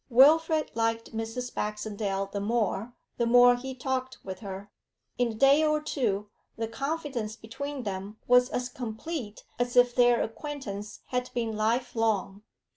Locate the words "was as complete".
8.27-9.43